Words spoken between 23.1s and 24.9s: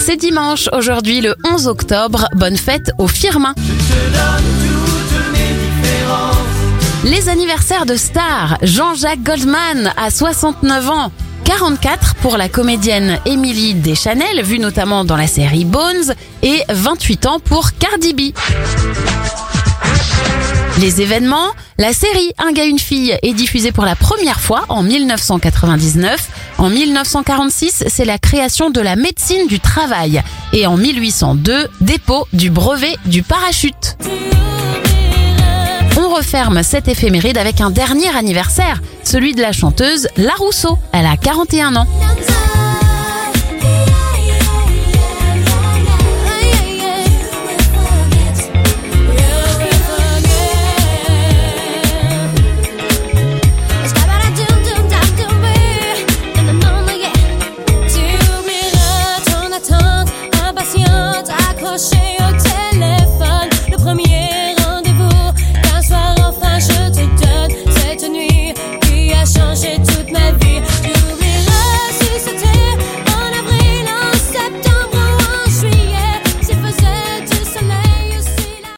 est diffusée pour la première fois en